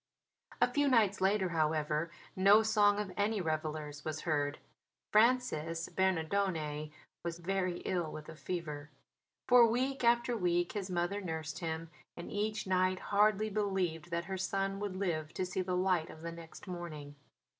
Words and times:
A 0.59 0.67
few 0.67 0.87
nights 0.87 1.21
later, 1.21 1.49
however, 1.49 2.09
no 2.35 2.63
song 2.63 2.99
of 2.99 3.11
any 3.15 3.39
revellers 3.39 4.03
was 4.03 4.21
heard. 4.21 4.57
Francis 5.11 5.89
Bernardone 5.89 6.91
was 7.23 7.37
very 7.37 7.81
ill 7.81 8.11
with 8.11 8.27
a 8.27 8.35
fever. 8.35 8.89
For 9.47 9.67
week 9.67 10.03
after 10.03 10.35
week 10.35 10.71
his 10.71 10.89
mother 10.89 11.21
nursed 11.21 11.59
him; 11.59 11.91
and 12.17 12.31
each 12.31 12.65
night 12.65 12.97
hardly 13.13 13.51
believed 13.51 14.09
that 14.09 14.25
her 14.25 14.39
son 14.39 14.79
would 14.79 14.95
live 14.95 15.35
to 15.35 15.45
see 15.45 15.61
the 15.61 15.77
light 15.77 16.09
of 16.09 16.23
the 16.23 16.31
next 16.31 16.65
morning. 16.67 17.13